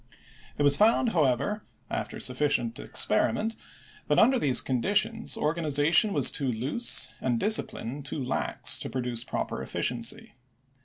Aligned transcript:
It 0.57 0.63
was 0.63 0.77
found, 0.77 1.09
however, 1.09 1.61
after 1.91 2.19
sufficient 2.19 2.79
experiment, 2.79 3.55
that 4.07 4.17
under 4.17 4.39
these 4.39 4.59
conditions 4.59 5.37
organization 5.37 6.11
was 6.11 6.31
too 6.31 6.51
loose 6.51 7.09
and 7.21 7.39
discipline 7.39 8.01
too 8.01 8.23
lax 8.23 8.79
to 8.79 8.89
produce 8.89 9.23
proper 9.23 9.61
efficiency. 9.61 10.33